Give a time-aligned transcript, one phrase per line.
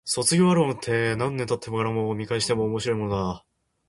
[0.03, 3.45] 卒業アルバムって、何年経ってから見返しても面白いものだ。